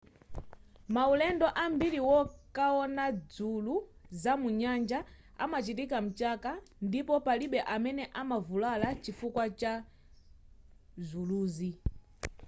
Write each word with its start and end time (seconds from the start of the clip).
maulendo 0.93 1.47
ambiri 1.65 1.99
wokaona 2.09 3.05
dzulu 3.33 3.75
za 4.21 4.33
munyanja 4.41 4.99
amachitika 5.43 5.97
mchaka 6.07 6.51
ndipo 6.87 7.13
palibe 7.25 7.59
amene 7.75 8.03
amavulala 8.21 8.87
chifukwa 9.03 9.45
chazuluzi 9.59 11.69